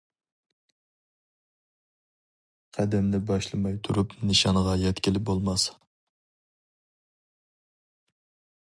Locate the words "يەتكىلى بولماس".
4.87-5.69